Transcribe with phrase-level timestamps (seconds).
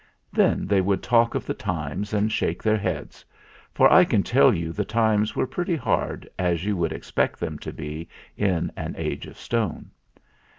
[0.33, 3.23] Then they would talk of the times and shake their heads;
[3.71, 7.59] for I can tell you the times were pretty hard, as you would expect them
[7.59, 9.91] to be in an Age of Stone.